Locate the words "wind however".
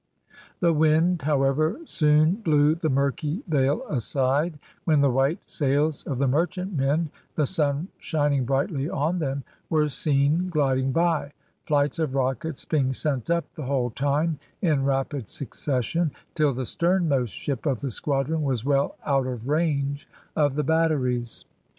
0.73-1.77